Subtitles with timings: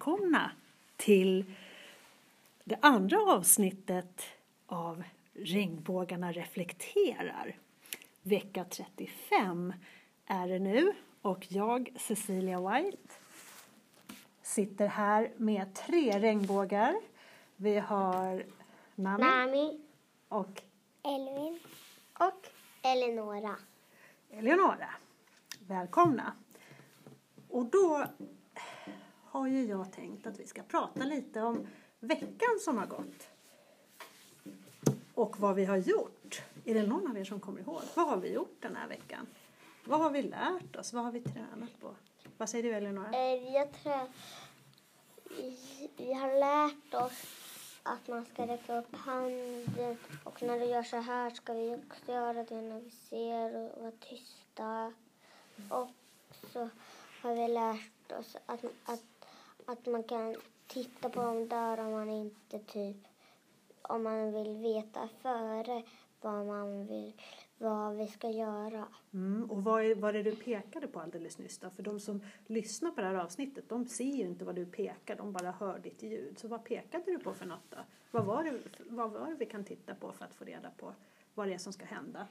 [0.00, 0.50] välkomna
[0.96, 1.44] till
[2.64, 4.22] det andra avsnittet
[4.66, 7.56] av Regnbågarna reflekterar.
[8.22, 9.72] Vecka 35
[10.26, 10.92] är det nu
[11.22, 13.12] och jag, Cecilia White,
[14.42, 16.94] sitter här med tre regnbågar.
[17.56, 18.44] Vi har
[18.94, 19.80] Nami Nami,
[20.28, 20.62] och
[21.02, 21.58] Elvin
[22.18, 22.48] och
[22.82, 23.56] Eleonora.
[24.30, 24.90] Eleonora.
[25.66, 26.32] Välkomna!
[27.48, 28.06] Och då
[29.30, 31.66] har ju jag tänkt att vi ska prata lite om
[32.00, 33.28] veckan som har gått.
[35.14, 36.42] Och vad vi har gjort.
[36.64, 37.82] Är det någon av er som kommer ihåg?
[37.94, 39.26] Vad har vi gjort den här veckan?
[39.84, 40.92] Vad har vi lärt oss?
[40.92, 41.94] Vad har vi tränat på?
[42.38, 43.10] Vad säger du Eleonora?
[43.14, 44.00] Eh, jag tror
[45.36, 47.22] vi- vi har lärt oss
[47.82, 52.12] att man ska räcka upp handen och när du gör så här ska vi också
[52.12, 54.92] göra det när vi ser och vara tysta.
[55.70, 55.88] Och
[56.52, 56.68] så
[57.22, 59.19] har vi lärt oss att, att,
[59.66, 62.96] att man kan titta på dem där om man inte typ
[63.82, 65.82] om man vill veta före
[66.20, 67.12] vad man vill
[67.60, 68.86] vad vi ska göra.
[69.12, 71.70] Mm, och vad är, vad är det du pekade på alldeles nyss då?
[71.70, 75.16] För de som lyssnar på det här avsnittet, de ser ju inte vad du pekar,
[75.16, 76.38] de bara hör ditt ljud.
[76.38, 77.76] Så vad pekade du på för något då?
[78.10, 80.94] Vad var det, vad var det vi kan titta på för att få reda på
[81.34, 82.26] vad det är som ska hända?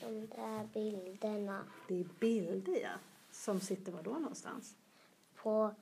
[0.00, 2.98] De där bilderna Det är bilder ja,
[3.42, 4.76] som sitter var då någonstans?
[5.46, 5.74] på,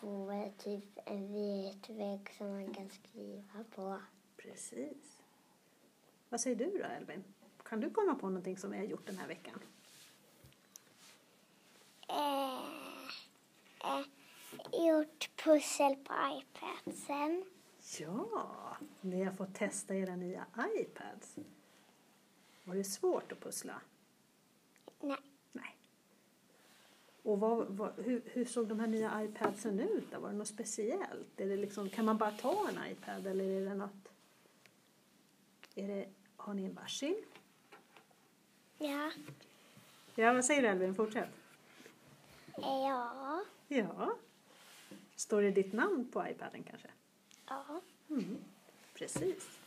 [0.00, 4.00] på typ en vit vägg som man kan skriva på.
[4.36, 5.22] Precis.
[6.28, 7.24] Vad säger du då Elvin?
[7.62, 9.60] Kan du komma på någonting som vi har gjort den här veckan?
[12.08, 12.64] Eh,
[13.84, 14.06] eh,
[14.86, 17.44] gjort pussel på iPadsen.
[17.98, 20.46] Ja, ni har fått testa era nya
[20.78, 21.36] iPads.
[22.64, 23.80] Var det svårt att pussla?
[25.00, 25.29] Nej.
[27.22, 30.10] Och vad, vad, hur, hur såg de här nya iPadsen ut?
[30.12, 30.20] Då?
[30.20, 31.40] Var det något speciellt?
[31.40, 34.08] Är det liksom, kan man bara ta en iPad eller är det något?
[35.74, 37.22] Är det, har ni en varsin?
[38.78, 39.10] Ja.
[40.14, 40.94] Ja, vad säger du Elvin?
[40.94, 41.28] Fortsätt.
[42.56, 43.44] Ja.
[43.68, 44.16] Ja.
[45.16, 46.88] Står det ditt namn på iPaden kanske?
[47.46, 47.80] Ja.
[48.10, 48.36] Mm,
[48.94, 49.60] precis.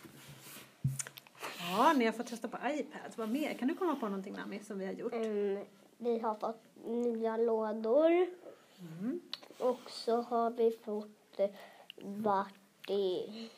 [1.60, 3.18] Ja, ni har fått testa på iPads.
[3.18, 3.54] Vad mer?
[3.54, 5.14] Kan du komma på någonting Nami som vi har gjort?
[5.14, 5.66] Mm,
[5.98, 8.28] vi har fått nya lådor.
[8.80, 9.22] Mm.
[9.60, 11.50] Och så har vi fått eh,
[11.98, 13.50] varit i...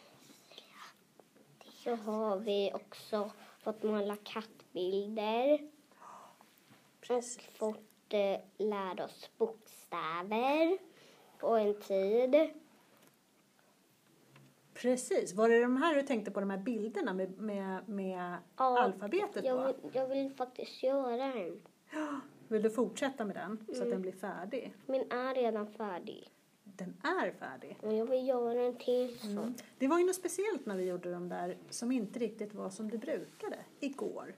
[1.84, 5.60] Så har vi också fått måla kattbilder.
[7.10, 7.24] Och
[7.58, 10.78] fått eh, lära oss bokstäver
[11.40, 12.50] på en tid.
[14.74, 15.34] Precis.
[15.34, 19.46] Var det de här du tänkte på, de här bilderna med, med, med Ja, alfabetet
[19.46, 19.90] Jag på?
[19.94, 21.62] jag vill faktiskt göra en.
[22.48, 23.84] Vill du fortsätta med den så Mm.
[23.84, 24.74] att den blir färdig?
[24.86, 26.30] Min är redan färdig.
[26.64, 27.78] Den är färdig.
[27.82, 29.28] Men jag vill göra en till så.
[29.28, 29.54] Mm.
[29.78, 32.90] Det var ju något speciellt när vi gjorde de där som inte riktigt var som
[32.90, 34.36] det brukade igår.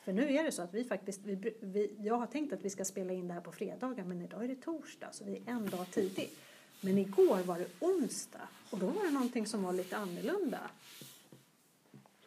[0.00, 2.70] För nu är det så att vi faktiskt, vi, vi, jag har tänkt att vi
[2.70, 5.50] ska spela in det här på fredagar men idag är det torsdag så vi är
[5.52, 6.38] en dag tidigt.
[6.80, 10.60] Men igår var det onsdag och då var det någonting som var lite annorlunda.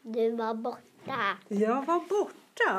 [0.01, 1.37] Du var borta.
[1.47, 2.33] Jag var borta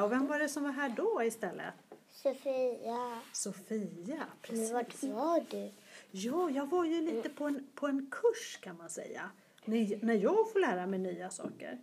[0.05, 1.75] och vem var det som var här då istället?
[2.11, 3.21] Sofia.
[3.33, 4.73] Sofia, Men precis.
[4.73, 5.71] vart var du?
[6.11, 9.31] Ja, jag var ju lite på en, på en kurs kan man säga.
[9.65, 11.79] När, när jag får lära mig nya saker.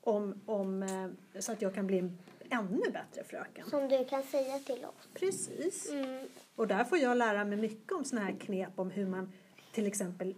[0.00, 2.18] Om, om, eh, så att jag kan bli en
[2.50, 3.70] ännu bättre fröken.
[3.70, 5.08] Som du kan säga till oss.
[5.14, 5.90] Precis.
[5.90, 6.28] Mm.
[6.56, 9.32] Och där får jag lära mig mycket om såna här knep om hur man
[9.72, 10.34] till exempel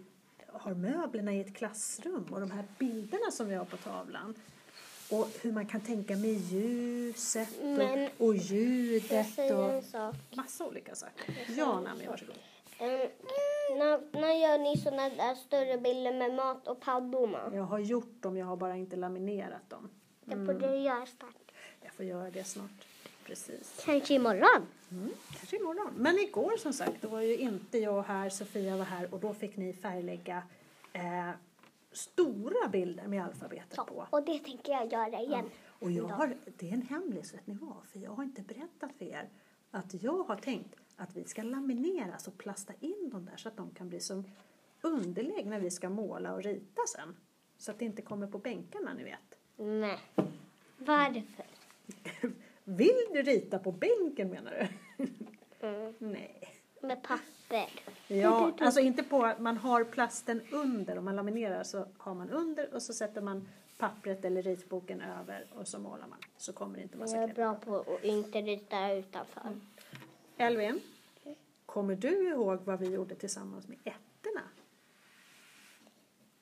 [0.47, 4.35] har möblerna i ett klassrum och de här bilderna som vi har på tavlan.
[5.11, 9.83] Och hur man kan tänka med ljuset Men- och, och Får ljudet och
[10.37, 11.45] massa olika saker.
[11.57, 12.35] Ja, Nami, varsågod.
[12.79, 13.09] Mm.
[13.77, 17.51] När, när gör ni såna där större bilder med mat och paddorna?
[17.53, 19.89] Jag har gjort dem, jag har bara inte laminerat dem.
[20.25, 21.51] Det borde du göra snart.
[21.81, 22.87] Jag får göra det snart.
[23.25, 23.81] Precis.
[23.85, 24.67] Kanske imorgon.
[24.91, 25.93] Mm, kanske imorgon.
[25.97, 29.33] Men igår som sagt, då var ju inte jag här, Sofia var här och då
[29.33, 30.43] fick ni färglägga
[30.93, 31.29] eh,
[31.91, 34.07] stora bilder med alfabetet Så, på.
[34.09, 35.49] och det tänker jag göra igen.
[35.67, 37.85] Och jag har, det är en hemlis, vet ni vad?
[37.85, 39.29] För jag har inte berättat för er
[39.71, 43.57] att jag har tänkt att vi ska laminera, alltså plasta in dem där så att
[43.57, 44.25] de kan bli som
[44.81, 47.15] underlägg när vi ska måla och rita sen.
[47.57, 49.39] Så att det inte kommer på bänkarna, ni vet.
[49.57, 49.99] Nej.
[50.77, 51.45] Varför?
[52.63, 54.67] Vill du rita på bänken menar du?
[55.67, 55.93] Mm.
[56.11, 56.49] Nej.
[56.81, 57.40] Med papper.
[58.07, 62.73] Ja, alltså inte på, man har plasten under, om man laminerar så har man under
[62.73, 66.19] och så sätter man pappret eller ritboken över och så målar man.
[66.37, 69.41] Så kommer det inte så Jag är bra på att inte rita utanför.
[70.37, 70.81] Elvin,
[71.65, 74.41] kommer du ihåg vad vi gjorde tillsammans med ettorna?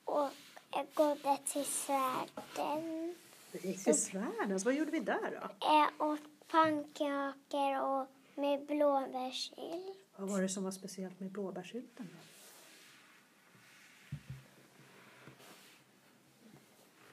[0.04, 0.28] Och
[0.72, 3.14] jag gådde till svärden.
[3.52, 4.64] Vi gick till Svärdens.
[4.64, 5.48] Vad gjorde vi där då?
[5.60, 9.94] Jag åt pannkakor och med blåbärssill.
[10.20, 12.08] Vad var det som var speciellt med blåbärsylten?
[12.12, 12.18] då?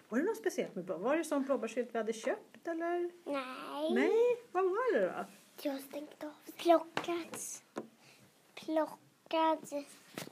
[0.09, 0.97] Var det något speciellt med blå?
[0.97, 3.11] Var det som blåbärssylt vi hade köpt eller?
[3.23, 3.93] Nej.
[3.93, 5.25] Nej, vad var det då?
[5.61, 6.33] Jag har stängt av.
[6.57, 7.63] Plockat.
[8.55, 9.73] Plockat.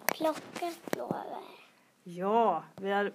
[0.06, 1.26] Plockat blåbär.
[2.04, 3.12] Ja, vi hade,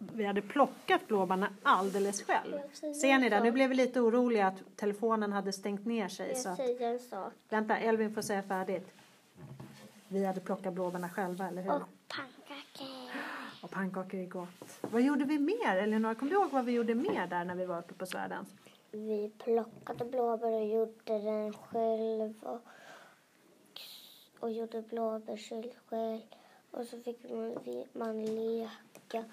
[0.00, 2.58] vi hade plockat blåbärna alldeles själv.
[2.72, 3.40] Ser ni det?
[3.40, 6.34] Nu blev vi lite oroliga att telefonen hade stängt ner sig.
[6.34, 8.92] Så att, vänta, Elvin får säga färdigt.
[10.08, 11.70] Vi hade plockat blåbärna själva, eller hur?
[11.70, 13.10] Och pannkakor.
[13.62, 14.78] Och pannkakor är gott.
[14.80, 15.76] Vad gjorde vi mer?
[15.76, 18.48] Eleonora, kommer du ihåg vad vi gjorde mer där när vi var uppe på Svärdens?
[18.92, 22.34] Vi plockade blåbär och gjorde den själv.
[22.42, 22.60] Och,
[24.40, 26.20] och gjorde blåbärssylt själv.
[26.70, 27.56] Och så fick man,
[27.92, 29.24] man leka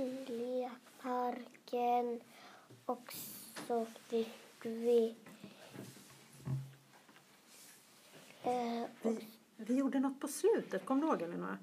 [0.00, 2.20] i lekparken.
[2.84, 3.14] Och
[3.66, 4.28] så fick
[4.62, 5.14] vi...
[8.42, 9.26] Eh, Vi,
[9.56, 11.58] vi gjorde något på slutet, kommer du ihåg Eleonora?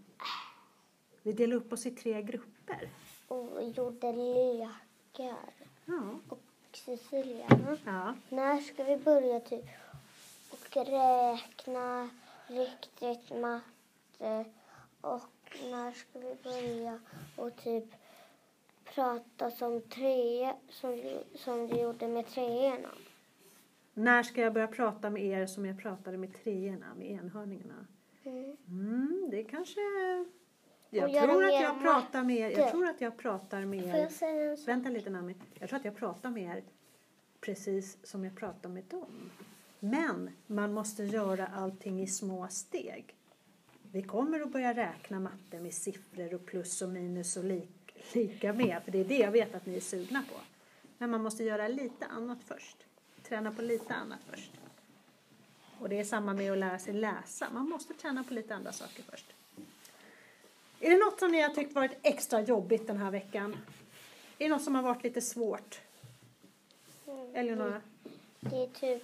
[1.23, 2.89] Vi delade upp oss i tre grupper.
[3.27, 5.53] och gjorde lekar.
[5.85, 6.01] Ja.
[6.29, 6.39] Och
[6.73, 8.15] Cecilia, ja.
[8.29, 9.65] när ska vi börja typ
[10.49, 12.09] och räkna
[12.47, 14.45] riktigt matte?
[15.01, 16.99] Och när ska vi börja
[17.35, 17.85] och typ
[18.97, 21.01] prata som tre som,
[21.35, 22.89] som du gjorde med treorna?
[23.93, 27.87] När ska jag börja prata med er som jag pratade med treorna, med enhörningarna?
[28.23, 28.57] Mm.
[28.67, 29.79] Mm, det kanske...
[30.89, 32.59] Jag tror att jag pratar med er.
[32.59, 34.65] Jag tror att jag pratar med er.
[34.65, 35.35] Vänta lite Nami.
[35.59, 36.63] Jag tror att jag pratar med er
[37.41, 39.29] precis som jag pratar med dem.
[39.79, 43.15] Men man måste göra allting i små steg.
[43.91, 47.76] Vi kommer att börja räkna matte med siffror och plus och minus och lik,
[48.15, 48.81] lika med.
[48.83, 50.39] För det är det jag vet att ni är sugna på.
[50.97, 52.77] Men man måste göra lite annat först.
[53.23, 54.51] Träna på lite annat först.
[55.79, 57.49] Och det är samma med att lära sig läsa.
[57.53, 59.33] Man måste träna på lite andra saker först.
[60.79, 63.57] Är det något som ni har tyckt varit extra jobbigt den här veckan?
[64.37, 65.81] Är det något som har varit lite svårt?
[67.33, 67.81] Eleonora?
[68.39, 69.03] Det är typ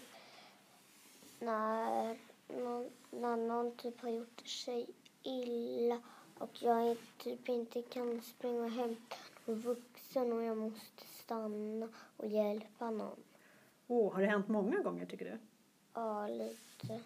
[1.40, 2.18] när
[2.48, 4.88] någon, när någon typ har gjort sig
[5.24, 6.02] illa
[6.38, 9.15] och jag typ inte kan springa och hämta
[9.45, 13.18] någon vuxen och jag måste stanna och hjälpa någon.
[13.88, 15.38] Åh, har det hänt många gånger tycker du?
[15.94, 17.00] Ja, lite.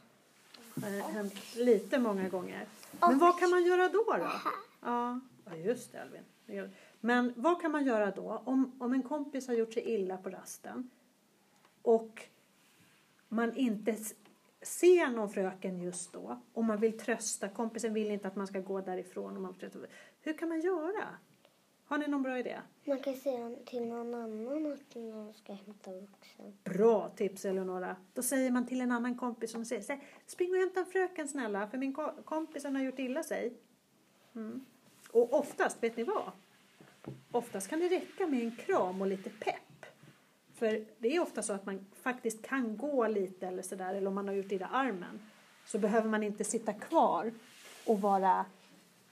[0.81, 2.67] Har det hänt lite många gånger?
[2.99, 4.03] Men vad kan man göra då?
[4.07, 4.31] då?
[4.81, 6.69] Ja, ja just det gör-
[6.99, 10.29] Men vad kan man göra då om, om en kompis har gjort sig illa på
[10.29, 10.89] rasten
[11.81, 12.27] och
[13.29, 13.95] man inte
[14.67, 18.59] ser någon fröken just då och man vill trösta, kompisen vill inte att man ska
[18.59, 19.35] gå därifrån.
[19.35, 19.55] Och man.
[20.21, 21.07] Hur kan man göra?
[21.85, 22.61] Har ni någon bra idé?
[22.85, 26.57] Man kan säga till någon annan att någon ska hämta vuxen.
[26.63, 27.95] Bra tips Eleonora.
[28.13, 31.67] Då säger man till en annan kompis som säger spring och hämta en fröken snälla
[31.67, 33.53] för min ko- kompisen har gjort illa sig.
[34.35, 34.65] Mm.
[35.11, 36.31] Och oftast, vet ni vad?
[37.31, 39.55] Oftast kan det räcka med en kram och lite pepp.
[40.57, 44.15] För det är ofta så att man faktiskt kan gå lite eller sådär eller om
[44.15, 45.19] man har gjort illa armen
[45.65, 47.33] så behöver man inte sitta kvar
[47.85, 48.45] och vara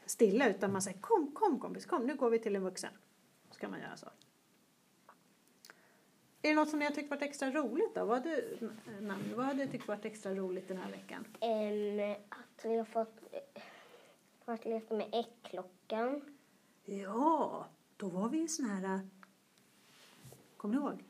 [0.06, 2.94] stilla utan man säger kom, kom kompis, kom nu går vi till en vuxen.
[3.52, 4.06] Så kan man göra så.
[6.42, 8.06] Är det något som ni har tyckt varit extra roligt då?
[8.06, 8.70] Vad har du,
[9.02, 11.25] Nanny, vad har du tyckt varit extra roligt den här veckan?
[11.40, 13.62] Em, att vi har fått eh,
[14.46, 16.22] varit leka med äggklockan.
[16.86, 17.66] Ja,
[17.98, 19.00] då var vi i sån här...
[20.58, 21.04] Kommer ni ihåg?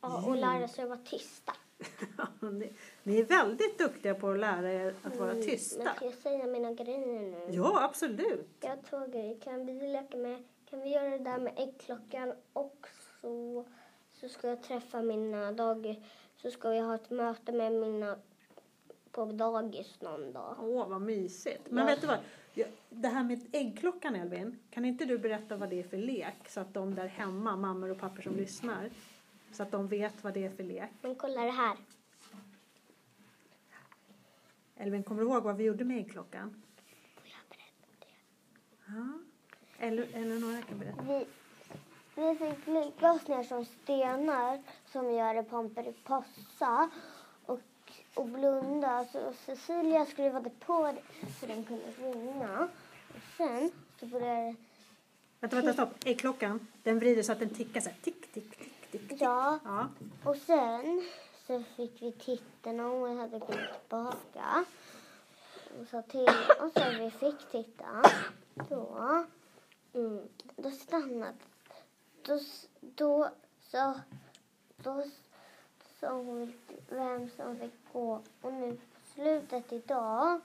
[0.00, 1.52] Ja, och lära sig att vara tysta.
[2.40, 5.84] ni, ni är väldigt duktiga på att lära er att vara Mm, tysta.
[5.84, 7.46] Men ska jag säga mina grejer nu?
[7.50, 8.48] Ja, absolut.
[8.60, 9.38] Jag har två grejer.
[9.40, 12.86] Kan vi leka med, kan vi göra det där med äggklockan och
[13.20, 13.64] så,
[14.12, 15.98] så ska jag träffa mina dagis,
[16.36, 18.16] så ska vi ha ett möte med mina
[19.10, 20.56] på dagis någon dag.
[20.60, 21.62] Åh, vad mysigt.
[21.70, 21.86] Men Ja.
[21.86, 22.18] vet du vad?
[22.90, 24.58] Det här med äggklockan, Elvin.
[24.70, 26.48] Kan inte du berätta vad det är för lek?
[26.48, 28.90] Så att de där hemma, mammor och pappor som lyssnar,
[29.52, 30.90] så att de vet vad det är för lek.
[31.02, 31.76] Men kolla det här.
[34.76, 36.62] Elvin, kommer du ihåg vad vi gjorde med äggklockan?
[37.14, 38.06] Får jag berätta det?
[38.86, 39.18] Ja.
[39.86, 41.02] Eller, eller några kan berätta.
[41.02, 41.26] Vi,
[42.14, 42.66] vi fick
[43.28, 44.62] ner som stenar
[44.92, 46.90] som gör det Pomperipossa
[47.46, 47.60] och,
[48.14, 49.04] och blunda.
[49.12, 52.68] Så Cecilia skruvade på det så den kunde ringa.
[53.08, 54.54] Och sen så började
[55.40, 55.94] Vänta, vänta, stopp.
[56.04, 57.96] Äggklockan, den vrider så att den tickar så här.
[58.02, 59.12] Tick, tick, tick, tick.
[59.20, 59.88] Ja, Ja.
[60.24, 61.04] och sen
[61.46, 64.64] så fick vi titta någon gång hade gått tillbaka.
[65.80, 66.28] Och så, till,
[66.60, 68.02] och så vi fick titta,
[68.68, 69.24] då,
[69.92, 71.34] mm, då stannade,
[72.22, 72.38] då,
[72.80, 73.28] då
[73.60, 73.94] så,
[74.76, 75.04] då
[76.00, 76.52] sa hon
[76.88, 78.22] vem som fick gå.
[78.40, 80.40] Och nu på slutet idag,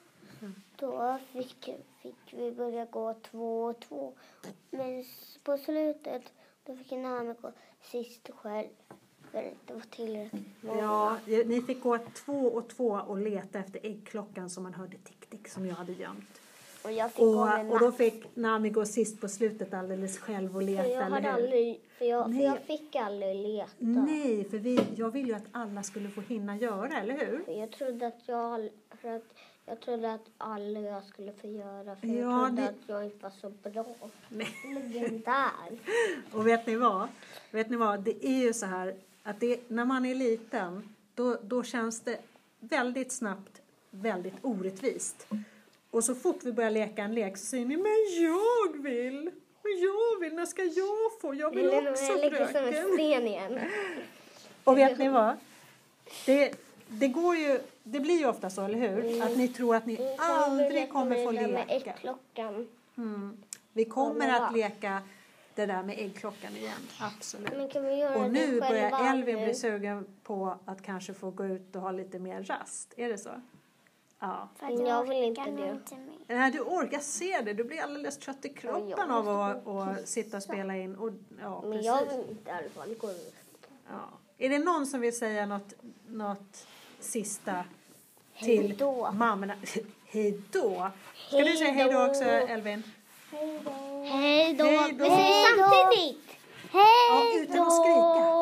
[0.75, 1.69] då fick,
[2.01, 4.13] fick vi börja gå två och två.
[4.69, 5.05] Men
[5.43, 6.23] på slutet,
[6.65, 7.51] då fick Nami gå
[7.81, 8.67] sist själv.
[9.31, 10.81] För det var tillräckligt många.
[10.81, 15.47] Ja, ni fick gå två och två och leta efter äggklockan som man hörde tick-tick
[15.47, 16.41] som jag hade gömt.
[16.83, 20.19] Och jag fick gå med Och, och då fick Nami gå sist på slutet alldeles
[20.19, 23.71] själv och leta, För jag eller hade aldrig, för jag, för jag fick aldrig leta.
[23.77, 27.43] Nej, för vi, jag vill ju att alla skulle få hinna göra, eller hur?
[27.45, 28.69] För jag trodde att jag,
[29.01, 29.33] för att
[29.65, 31.95] jag trodde att alla jag skulle få göra.
[31.95, 33.85] För Ja, jag trodde det- att jag inte var så bra.
[34.29, 35.79] Legendär.
[36.31, 37.07] Och vet ni vad?
[37.51, 37.99] Vet ni vad?
[38.03, 42.17] Det är ju så här att det, när man är liten då, då känns det
[42.59, 45.27] väldigt snabbt väldigt orättvist.
[45.91, 49.31] Och så fort vi börjar leka en lek så säger ni men jag vill!
[49.63, 50.33] Men jag vill!
[50.35, 51.33] När ska jag få?
[51.35, 52.93] Jag vill också jag ligger som en fröken!
[52.93, 53.59] sten igen.
[54.63, 55.35] Och vet ni vad?
[56.25, 56.53] Det,
[56.99, 59.23] det går ju, det blir ju ofta så, eller hur?
[59.23, 61.93] Att ni tror att ni aldrig kommer få med leka.
[62.97, 63.37] Mm.
[63.73, 65.01] Vi kommer att leka
[65.55, 67.75] det där med äggklockan igen, absolut.
[68.15, 69.45] Och nu börjar Elvin nu?
[69.45, 72.93] bli sugen på att kanske få gå ut och ha lite mer rast.
[72.97, 73.29] Är det så?
[74.19, 74.49] Ja.
[74.55, 75.79] För att jag vill inte det.
[76.27, 77.53] Nej, du orkar se det.
[77.53, 80.95] Du blir alldeles trött i kroppen av att, att sitta och spela in.
[80.95, 81.09] Och,
[81.41, 81.85] ja, Men precis.
[81.85, 83.33] jag vill inte i alla fall gå ut.
[83.89, 84.19] Ja.
[84.37, 85.73] Är det någon som vill säga något,
[86.07, 86.67] något
[87.03, 87.65] sista
[88.39, 89.11] till Hej då.
[89.11, 89.55] mammorna?
[90.11, 90.91] hej då!
[91.27, 92.83] Ska du säga hej då också, Elvin?
[93.31, 93.71] Hej då.
[94.03, 94.63] Hej då.
[94.65, 95.03] Hej då.
[95.03, 96.19] Vi säger samtidigt.
[96.73, 98.33] Ja, Hej utan att skrika.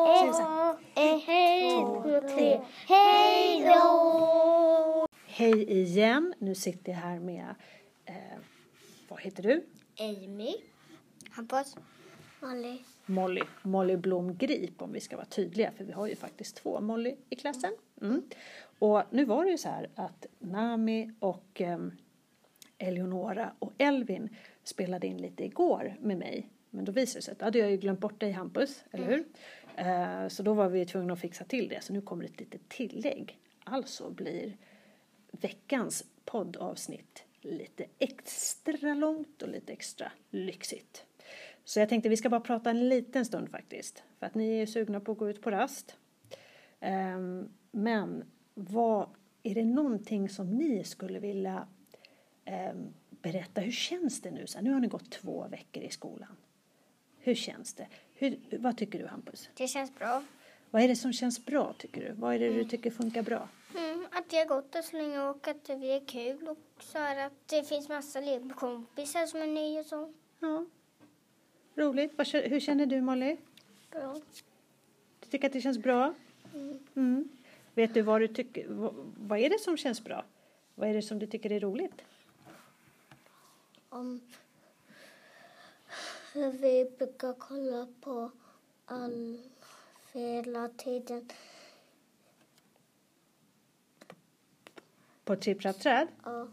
[0.94, 2.28] Ett, Hej två, då.
[2.28, 2.60] tre.
[2.86, 5.06] Hej då.
[5.26, 6.34] Hej igen.
[6.38, 7.54] Nu sitter jag här med,
[8.06, 8.14] eh,
[9.08, 9.66] vad heter du?
[10.00, 10.54] Amy.
[11.30, 11.76] Hampus.
[12.42, 12.78] Molly.
[13.06, 16.80] Molly, Molly Blom Grip om vi ska vara tydliga för vi har ju faktiskt två
[16.80, 17.76] Molly i klassen.
[18.00, 18.22] Mm.
[18.78, 21.78] Och nu var det ju så här att Nami och eh,
[22.78, 26.48] Eleonora och Elvin spelade in lite igår med mig.
[26.70, 29.06] Men då visade det sig att då hade jag ju glömt bort dig Hampus, eller
[29.06, 29.24] hur?
[29.76, 31.84] Eh, så då var vi tvungna att fixa till det.
[31.84, 33.38] Så nu kommer ett litet tillägg.
[33.64, 34.56] Alltså blir
[35.30, 41.04] veckans poddavsnitt lite extra långt och lite extra lyxigt.
[41.64, 44.02] Så jag tänkte vi ska bara prata en liten stund faktiskt.
[44.18, 45.96] För att ni är sugna på att gå ut på rast.
[46.80, 49.08] Ehm, men vad,
[49.42, 51.66] är det någonting som ni skulle vilja
[52.44, 53.60] ehm, berätta?
[53.60, 54.46] Hur känns det nu?
[54.46, 56.36] Så nu har ni gått två veckor i skolan.
[57.18, 57.86] Hur känns det?
[58.14, 59.48] Hur, vad tycker du Hampus?
[59.54, 60.22] Det känns bra.
[60.70, 62.12] Vad är det som känns bra tycker du?
[62.12, 63.48] Vad är det du tycker funkar bra?
[63.78, 67.26] Mm, att det har gått så länge och att det är kul och så här
[67.26, 70.12] att det finns massa lekkompisar som är nya och så.
[70.40, 70.66] Ja.
[71.74, 72.12] Roligt.
[72.32, 73.36] Hur känner du Molly?
[73.90, 74.20] Bra.
[75.20, 76.14] Du tycker att det känns bra?
[76.94, 77.28] Mm.
[77.74, 78.66] Vet du vad du tycker?
[79.16, 80.24] Vad, är det som känns bra?
[80.74, 82.02] Vad är det som du tycker är roligt?
[83.88, 84.20] Om
[86.34, 88.30] vi brukar kolla på
[88.86, 89.38] all
[90.12, 91.28] hela tiden.
[95.24, 96.08] På Tripp Trapp Träd?
[96.24, 96.48] Ja,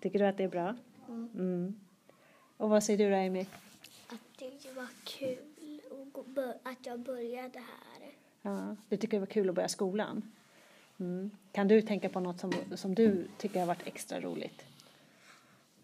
[0.00, 0.76] Tycker du att det är bra?
[1.08, 1.80] Mm.
[2.56, 3.46] Och vad säger du då
[4.42, 5.40] Att det var kul
[6.62, 8.12] att jag började här.
[8.42, 10.32] Ja, du tycker det var kul att börja skolan?
[10.98, 11.30] Mm.
[11.52, 14.64] Kan du tänka på något som, som du tycker har varit extra roligt?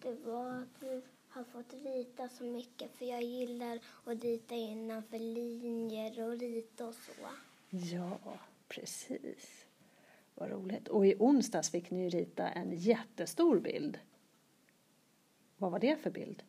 [0.02, 5.18] Det var att vi har fått rita så mycket för jag gillar att rita innanför
[5.18, 7.12] linjer och rita och så.
[7.70, 8.18] Ja,
[8.68, 9.64] precis.
[10.34, 10.88] Vad roligt.
[10.88, 13.98] Och i onsdags fick ni rita en jättestor bild.
[15.56, 16.42] Vad var det för bild?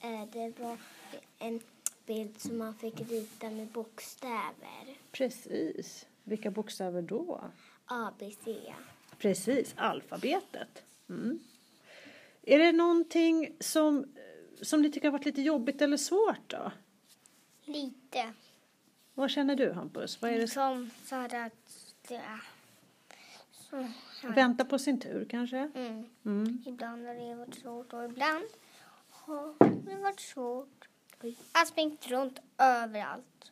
[0.00, 0.78] Eh, Det var
[1.38, 1.60] en
[2.06, 4.96] bild som man fick rita med bokstäver.
[5.12, 6.06] Precis.
[6.24, 7.44] Vilka bokstäver då?
[7.84, 8.48] ABC.
[9.18, 10.82] Precis, alfabetet.
[11.08, 11.38] Mm.
[12.42, 14.06] Är det någonting som,
[14.62, 16.72] som ni tycker har varit lite jobbigt eller svårt då?
[17.64, 18.32] Lite.
[19.14, 20.22] Vad känner du Hampus?
[20.22, 20.90] Vad är det som...
[21.10, 21.52] Här att
[22.08, 22.22] det.
[24.22, 25.70] Vänta på sin tur kanske?
[25.74, 26.04] Mm.
[26.24, 26.62] Mm.
[26.66, 28.44] Ibland har det varit svårt och ibland
[29.10, 29.54] har
[29.90, 30.88] det varit svårt.
[31.22, 33.50] Jag har sprungit runt överallt.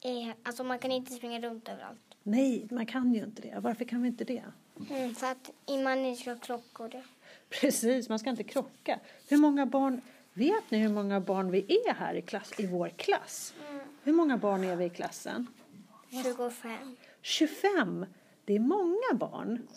[0.00, 2.00] Eh, alltså man kan inte springa runt överallt.
[2.22, 3.58] Nej, man kan ju inte det.
[3.60, 4.44] Varför kan vi inte det?
[4.90, 5.50] Mm, för att
[5.84, 7.02] man inte ska krocka det.
[7.48, 9.00] Precis, man ska inte krocka.
[9.28, 10.00] Hur många barn,
[10.32, 13.54] vet ni hur många barn vi är här i, klass, i vår klass?
[14.02, 15.46] Hur många barn är vi i klassen?
[16.10, 16.96] 25.
[17.22, 18.06] 25!
[18.44, 19.68] Det är många barn.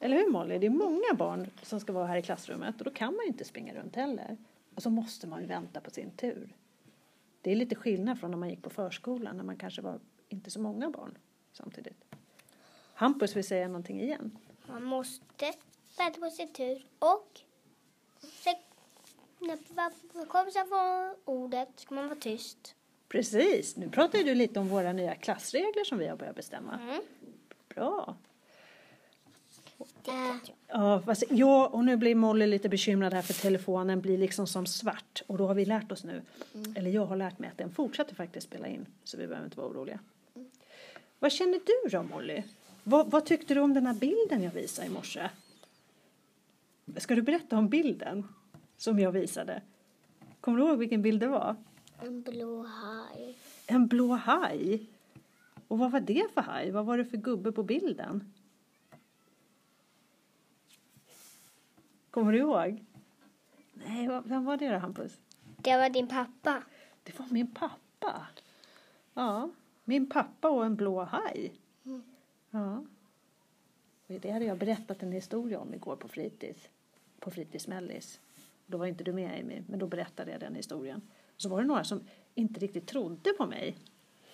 [0.00, 0.58] Eller hur Molly?
[0.58, 3.28] Det är många barn som ska vara här i klassrummet och då kan man ju
[3.28, 4.36] inte springa runt heller.
[4.74, 6.56] Och så måste man ju vänta på sin tur.
[7.40, 10.50] Det är lite skillnad från när man gick på förskolan när man kanske var inte
[10.50, 11.18] så många barn
[11.52, 12.04] samtidigt.
[12.94, 14.38] Hampus vill säga någonting igen.
[14.66, 15.52] Man måste
[15.98, 17.40] vänta på sin tur och
[18.20, 18.54] sen,
[19.38, 22.74] när kompisen får ordet ska man vara tyst.
[23.08, 26.80] Precis, nu pratar du lite om våra nya klassregler som vi har börjat bestämma.
[26.80, 27.02] Mm.
[27.68, 28.16] Bra.
[30.68, 34.66] Ja, fast, ja, och nu blir Molly lite bekymrad här för telefonen blir liksom som
[34.66, 35.22] svart.
[35.26, 36.22] Och då har vi lärt oss nu,
[36.74, 38.86] eller jag har lärt mig att den fortsätter faktiskt spela in.
[39.04, 39.98] Så vi behöver inte vara oroliga.
[41.18, 42.42] Vad känner du då Molly?
[42.84, 45.30] Vad, vad tyckte du om den här bilden jag visade i morse?
[46.96, 48.28] Ska du berätta om bilden
[48.76, 49.62] som jag visade?
[50.40, 51.56] Kommer du ihåg vilken bild det var?
[52.02, 53.38] En blå haj.
[53.66, 54.86] En blå haj.
[55.68, 56.70] Och vad var det för haj?
[56.70, 58.32] Vad var det för gubbe på bilden?
[62.10, 62.84] Kommer du ihåg?
[63.74, 65.18] Nej, vad- vem var det då Hampus?
[65.56, 66.62] Det var din pappa.
[67.02, 68.26] Det var min pappa.
[69.14, 69.50] Ja,
[69.84, 71.52] min pappa och en blå haj.
[72.50, 72.76] Ja.
[74.06, 76.68] Och Det hade jag berättat en historia om igår på fritids.
[77.20, 78.20] På fritidsmellis.
[78.66, 81.02] Då var inte du med Amy, men då berättade jag den historien.
[81.36, 82.00] Så var det några som
[82.34, 83.76] inte riktigt trodde på mig.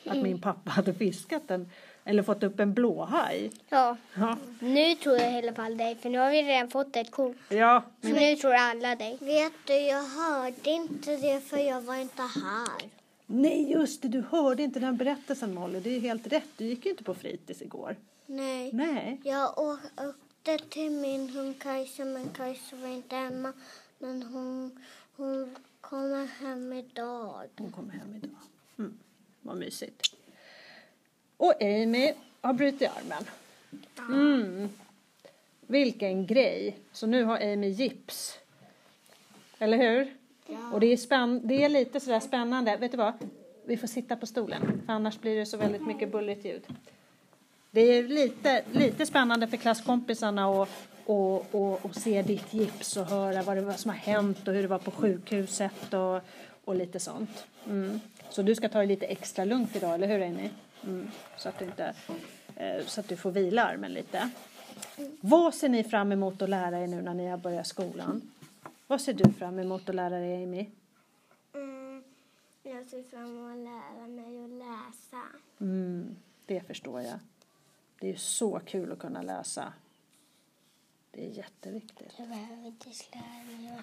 [0.09, 1.71] Att min pappa hade fiskat en,
[2.05, 3.51] eller fått upp en blåhaj.
[3.69, 6.97] Ja, Ja, nu tror jag i alla fall dig för nu har vi redan fått
[6.97, 7.37] ett kort.
[7.49, 9.19] ja Så nu tror alla dig.
[9.21, 12.91] Vet du, jag hörde inte det för jag var inte här.
[13.27, 15.81] Nej, just det, du hörde inte den berättelsen Molly.
[15.81, 17.97] Det är helt rätt, du gick ju inte på fritids igår.
[18.27, 18.71] Nej.
[18.73, 19.21] Nej.
[19.25, 23.53] Jag åkte till min hund Kajsa, men Kajsa var inte hemma.
[23.99, 24.85] Men hon,
[25.17, 27.43] hon kommer hem idag.
[27.59, 28.31] Hon kommer hem idag.
[28.79, 28.99] Mm,
[29.47, 30.15] vad mysigt.
[31.37, 33.25] Och Amy har brutit armen.
[33.99, 34.69] Mm.
[35.67, 36.77] Vilken grej.
[36.93, 38.39] Så nu har Amy gips.
[39.59, 40.15] Eller hur?
[40.73, 42.77] Och det är, spänn- det är lite sådär spännande.
[42.77, 43.13] Vet du vad?
[43.65, 44.83] Vi får sitta på stolen.
[44.87, 46.63] För annars blir det så väldigt mycket bullrigt ljud.
[47.71, 50.69] Det är lite, lite spännande för klasskompisarna att
[51.07, 54.55] och, och, och se ditt gips och höra vad det var som har hänt och
[54.55, 56.21] hur det var på sjukhuset och,
[56.65, 57.47] och lite sånt.
[57.67, 58.01] Mm.
[58.31, 60.51] Så du ska ta det lite extra lugnt idag, eller hur Amy?
[60.85, 61.11] Mm.
[61.37, 61.95] Så, att du inte,
[62.57, 64.31] eh, så att du får vila armen lite.
[65.21, 68.23] Vad ser ni fram emot att lära er nu när ni har börjat skolan?
[68.87, 70.67] Vad ser du fram emot att lära dig Amy?
[71.55, 72.05] Mm,
[72.63, 75.23] jag ser fram emot att lära mig att läsa.
[75.61, 77.19] Mm, det förstår jag.
[78.01, 79.73] Det är ju så kul att kunna läsa.
[81.11, 82.13] Det är jätteviktigt.
[82.17, 83.83] Jag behöver inte lära mig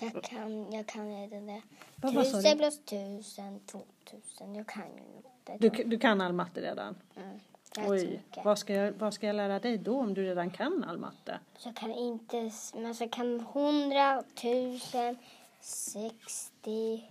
[0.00, 1.62] jag kan, jag kan redan det.
[1.96, 2.58] Vad- vad sa Tusen du?
[2.58, 4.54] plus tusen, två tusen.
[4.54, 5.68] Jag kan ju inte.
[5.68, 6.96] Du, du kan all matte redan?
[7.16, 7.40] Mm,
[7.76, 8.44] rätt Oj, mycket.
[8.44, 11.38] vad ska, jag, vad ska jag lära dig då om du redan kan all matte?
[11.58, 15.16] Så jag kan inte, men så kan hundra, tusen,
[15.60, 17.02] sextio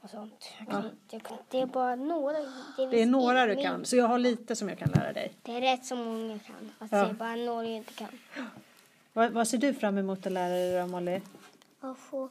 [0.00, 0.48] och sånt.
[0.58, 2.38] Jag kan, inte- jag kan, det är bara några.
[2.90, 5.32] Det är några du ingen- kan, så jag har lite som jag kan lära dig.
[5.42, 6.72] Det är rätt så många kan.
[6.78, 7.04] Fast Ja.
[7.04, 8.08] det är bara några jag inte kan.
[9.12, 11.20] Vad, vad ser du fram emot att lära dig då, Molly?
[11.84, 12.28] Jag, får,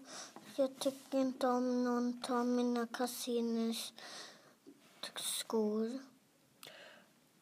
[0.55, 3.93] jag tycker inte om någon tar mina kusiners
[5.15, 5.91] skor.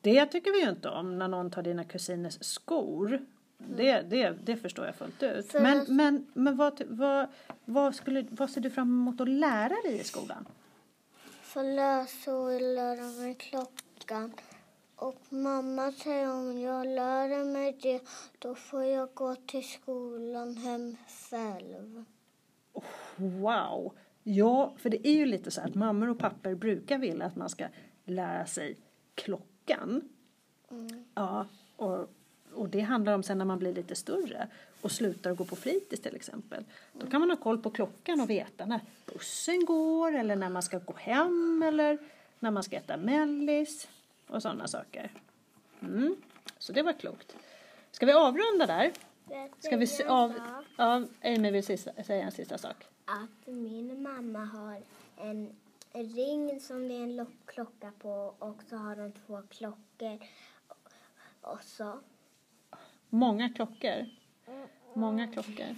[0.01, 3.25] Det tycker vi ju inte om, när någon tar dina kusiners skor.
[3.57, 5.51] Det, det, det förstår jag fullt ut.
[5.51, 7.27] För- Men, men, men vad, vad,
[7.65, 10.45] vad, skulle, vad ser du fram emot att lära dig i skolan?
[11.41, 14.33] Få läsa och lära mig klockan.
[15.01, 18.01] Och mamma säger om jag lär mig det,
[18.39, 20.97] då får jag gå till skolan hem
[21.29, 22.05] själv.
[23.15, 23.93] Wow!
[24.23, 27.35] Ja, för det är ju lite så här att mammor och pappor brukar vilja att
[27.35, 27.67] man ska
[28.05, 28.77] lära sig
[29.15, 30.09] klockan.
[31.13, 32.09] Ja, och,
[32.53, 34.47] och det handlar om sen när man blir lite större
[34.81, 36.63] och slutar gå på fritids till exempel.
[36.93, 38.81] Då kan man ha koll på klockan och veta när
[39.13, 41.97] bussen går eller när man ska gå hem eller
[42.39, 43.87] när man ska äta mellis
[44.31, 45.11] och sådana saker.
[45.81, 46.15] Mm.
[46.57, 47.35] Så det var klokt.
[47.91, 48.91] Ska vi avrunda där?
[49.59, 50.33] Ska vi se av...
[50.77, 52.75] Ja, Amy vill sista, säga en sista sak.
[53.05, 54.81] Att min mamma har
[55.17, 55.55] en
[55.93, 60.19] ring som det är en lock- klocka på och så har de två klockor.
[61.41, 61.99] Och så
[63.09, 64.05] Många klockor.
[64.93, 65.75] Många klockor.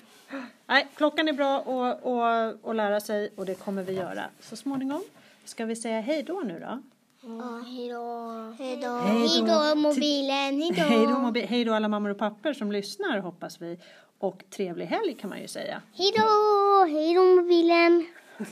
[0.65, 4.55] Nej, klockan är bra att, att, att lära sig och det kommer vi göra så
[4.55, 5.03] småningom.
[5.45, 6.81] Ska vi säga hej då nu då?
[7.25, 8.53] Ja, hej då.
[8.59, 8.87] Hej då.
[8.97, 10.81] Hej då mobilen, hej då.
[10.81, 13.79] Hej då, mobi- hej då alla mammor och pappor som lyssnar hoppas vi.
[14.19, 15.81] Och trevlig helg kan man ju säga.
[15.93, 18.05] Hej då, hej då mobilen.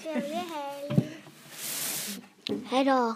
[0.04, 1.10] Trevlig helg.
[2.70, 3.16] Hej då.